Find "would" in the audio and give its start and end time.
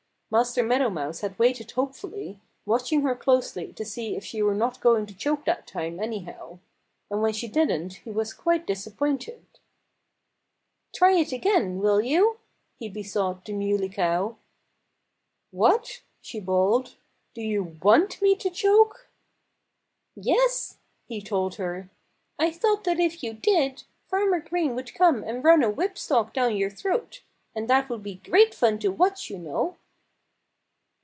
24.77-24.93, 27.89-28.01